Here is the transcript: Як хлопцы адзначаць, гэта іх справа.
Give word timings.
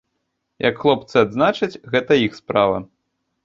Як 0.67 0.79
хлопцы 0.85 1.15
адзначаць, 1.25 1.79
гэта 1.95 2.21
іх 2.25 2.31
справа. 2.41 2.85